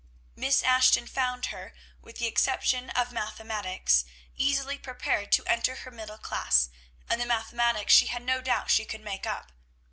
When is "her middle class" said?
5.75-6.69